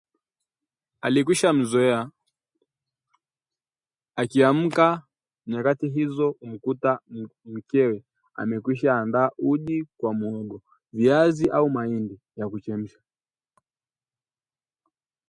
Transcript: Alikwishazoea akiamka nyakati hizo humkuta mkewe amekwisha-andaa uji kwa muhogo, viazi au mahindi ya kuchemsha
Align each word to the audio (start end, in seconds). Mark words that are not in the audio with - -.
Alikwishazoea 1.01 2.11
akiamka 4.15 4.87
nyakati 5.51 5.87
hizo 5.89 6.27
humkuta 6.39 6.99
mkewe 7.45 8.03
amekwisha-andaa 8.41 9.31
uji 9.51 9.85
kwa 9.97 10.13
muhogo, 10.13 10.61
viazi 10.93 11.49
au 11.49 11.69
mahindi 11.69 12.19
ya 12.37 12.49
kuchemsha 12.49 12.99